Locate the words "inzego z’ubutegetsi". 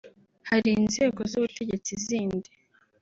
0.79-1.91